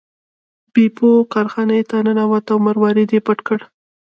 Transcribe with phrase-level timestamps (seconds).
[0.73, 3.59] بیپو کارخانې ته ننوت او مروارید یې پټ کړ.